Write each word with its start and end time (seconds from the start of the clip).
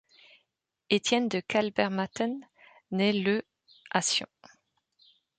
Étienne 0.89 1.29
de 1.29 1.41
Kalbermatten 1.41 2.43
naît 2.89 3.13
le 3.13 3.43
à 3.91 4.01
Sion. 4.01 4.25